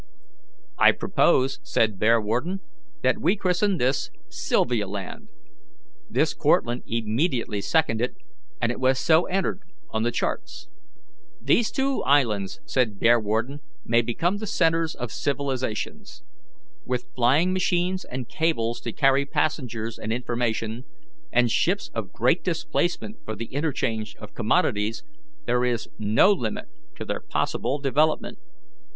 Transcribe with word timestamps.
"I 0.79 0.93
propose," 0.93 1.59
said 1.61 1.99
Bearwarden, 1.99 2.61
"that 3.03 3.19
we 3.19 3.35
christen 3.35 3.77
this 3.77 4.09
Sylvialand." 4.29 5.27
This 6.09 6.33
Cortlandt 6.33 6.85
immediately 6.87 7.61
seconded, 7.61 8.15
and 8.59 8.71
it 8.71 8.79
was 8.79 8.97
so 8.97 9.27
entered 9.27 9.59
on 9.91 10.01
the 10.01 10.09
charts. 10.11 10.67
"These 11.39 11.69
two 11.69 12.01
islands," 12.01 12.61
said 12.65 12.99
Bearwarden, 12.99 13.59
"may 13.85 14.01
become 14.01 14.37
the 14.37 14.47
centres 14.47 14.95
of 14.95 15.11
civilization. 15.11 16.01
With 16.83 17.05
flying 17.15 17.53
machines 17.53 18.03
and 18.03 18.27
cables 18.27 18.81
to 18.81 18.91
carry 18.93 19.23
passengers 19.27 19.99
and 19.99 20.11
information, 20.11 20.83
and 21.31 21.51
ships 21.51 21.91
of 21.93 22.11
great 22.11 22.43
displacement 22.43 23.17
for 23.23 23.35
the 23.35 23.53
interchange 23.53 24.15
of 24.15 24.33
commodities, 24.33 25.03
there 25.45 25.63
is 25.63 25.89
no 25.99 26.31
limit 26.31 26.65
to 26.95 27.05
their 27.05 27.19
possible 27.21 27.77
development. 27.77 28.39